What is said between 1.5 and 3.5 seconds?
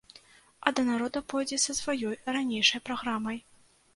са сваёй ранейшай праграмай.